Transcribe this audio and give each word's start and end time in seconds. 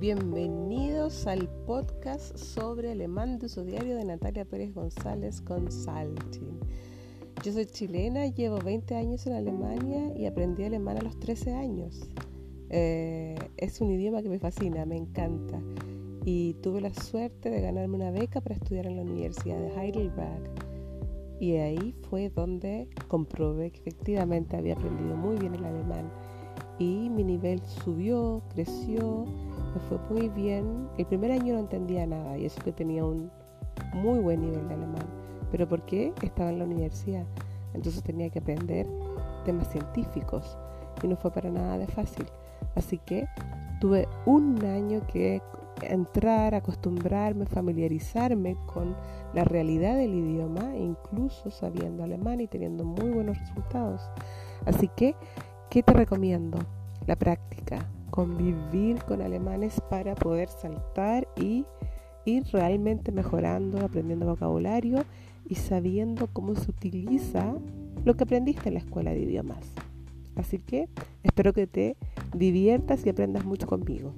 Bienvenidos 0.00 1.26
al 1.26 1.48
podcast 1.66 2.36
sobre 2.36 2.92
alemán 2.92 3.40
de 3.40 3.46
uso 3.46 3.64
diario 3.64 3.96
de 3.96 4.04
Natalia 4.04 4.44
Pérez 4.44 4.72
González 4.72 5.40
Consulting. 5.40 6.60
Yo 7.42 7.52
soy 7.52 7.66
chilena, 7.66 8.28
llevo 8.28 8.60
20 8.60 8.94
años 8.94 9.26
en 9.26 9.32
Alemania 9.32 10.16
y 10.16 10.26
aprendí 10.26 10.62
alemán 10.62 10.98
a 10.98 11.02
los 11.02 11.18
13 11.18 11.52
años. 11.52 12.08
Eh, 12.70 13.34
es 13.56 13.80
un 13.80 13.90
idioma 13.90 14.22
que 14.22 14.28
me 14.28 14.38
fascina, 14.38 14.86
me 14.86 14.96
encanta. 14.96 15.60
Y 16.24 16.54
tuve 16.62 16.80
la 16.80 16.94
suerte 16.94 17.50
de 17.50 17.60
ganarme 17.60 17.96
una 17.96 18.12
beca 18.12 18.40
para 18.40 18.54
estudiar 18.54 18.86
en 18.86 18.98
la 18.98 19.02
Universidad 19.02 19.58
de 19.58 19.74
Heidelberg. 19.80 20.48
Y 21.40 21.56
ahí 21.56 21.92
fue 22.08 22.30
donde 22.30 22.88
comprobé 23.08 23.72
que 23.72 23.80
efectivamente 23.80 24.56
había 24.56 24.74
aprendido 24.74 25.16
muy 25.16 25.36
bien 25.38 25.56
el 25.56 25.64
alemán. 25.64 26.08
Y 26.78 27.10
mi 27.10 27.24
nivel 27.24 27.60
subió, 27.66 28.42
creció 28.54 29.26
me 29.74 29.80
fue 29.80 29.98
muy 30.10 30.28
bien. 30.28 30.88
El 30.98 31.06
primer 31.06 31.32
año 31.32 31.54
no 31.54 31.60
entendía 31.60 32.06
nada 32.06 32.36
y 32.38 32.46
eso 32.46 32.60
que 32.62 32.72
tenía 32.72 33.04
un 33.04 33.30
muy 33.94 34.18
buen 34.20 34.40
nivel 34.40 34.68
de 34.68 34.74
alemán. 34.74 35.06
Pero 35.50 35.68
¿por 35.68 35.82
qué? 35.82 36.12
Estaba 36.22 36.50
en 36.50 36.58
la 36.58 36.64
universidad. 36.64 37.24
Entonces 37.74 38.02
tenía 38.02 38.30
que 38.30 38.38
aprender 38.38 38.86
temas 39.44 39.68
científicos 39.68 40.56
y 41.02 41.08
no 41.08 41.16
fue 41.16 41.30
para 41.30 41.50
nada 41.50 41.78
de 41.78 41.86
fácil. 41.86 42.26
Así 42.74 42.98
que 42.98 43.26
tuve 43.80 44.08
un 44.26 44.64
año 44.64 45.00
que 45.06 45.42
entrar, 45.82 46.54
acostumbrarme, 46.54 47.46
familiarizarme 47.46 48.56
con 48.66 48.96
la 49.34 49.44
realidad 49.44 49.96
del 49.96 50.14
idioma, 50.14 50.76
incluso 50.76 51.50
sabiendo 51.50 52.02
alemán 52.02 52.40
y 52.40 52.46
teniendo 52.46 52.84
muy 52.84 53.10
buenos 53.10 53.38
resultados. 53.38 54.02
Así 54.66 54.88
que, 54.88 55.14
¿qué 55.70 55.82
te 55.82 55.92
recomiendo? 55.92 56.58
La 57.06 57.16
práctica, 57.16 57.86
convivir 58.18 59.04
con 59.04 59.22
alemanes 59.22 59.80
para 59.88 60.16
poder 60.16 60.48
saltar 60.48 61.28
y 61.36 61.64
ir 62.24 62.42
realmente 62.52 63.12
mejorando, 63.12 63.78
aprendiendo 63.78 64.26
vocabulario 64.26 65.04
y 65.48 65.54
sabiendo 65.54 66.26
cómo 66.26 66.56
se 66.56 66.68
utiliza 66.68 67.54
lo 68.04 68.16
que 68.16 68.24
aprendiste 68.24 68.70
en 68.70 68.74
la 68.74 68.80
escuela 68.80 69.12
de 69.12 69.20
idiomas. 69.20 69.64
Así 70.34 70.58
que 70.58 70.88
espero 71.22 71.52
que 71.52 71.68
te 71.68 71.96
diviertas 72.34 73.06
y 73.06 73.10
aprendas 73.10 73.44
mucho 73.44 73.68
conmigo. 73.68 74.12